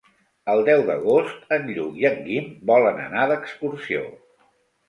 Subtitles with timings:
[0.53, 4.03] El deu d'agost en Lluc i en Guim volen anar d'excursió.